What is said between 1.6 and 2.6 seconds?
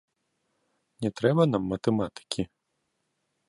матэматыкі?